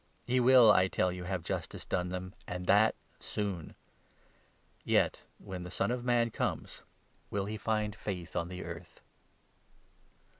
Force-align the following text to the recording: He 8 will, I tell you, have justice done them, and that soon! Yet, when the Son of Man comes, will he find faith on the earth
He 0.25 0.37
8 0.37 0.39
will, 0.39 0.71
I 0.71 0.87
tell 0.87 1.11
you, 1.11 1.25
have 1.25 1.43
justice 1.43 1.85
done 1.85 2.09
them, 2.09 2.33
and 2.47 2.65
that 2.65 2.95
soon! 3.19 3.75
Yet, 4.83 5.21
when 5.37 5.61
the 5.61 5.69
Son 5.69 5.91
of 5.91 6.03
Man 6.03 6.31
comes, 6.31 6.81
will 7.29 7.45
he 7.45 7.55
find 7.55 7.95
faith 7.95 8.35
on 8.35 8.47
the 8.47 8.63
earth 8.63 9.01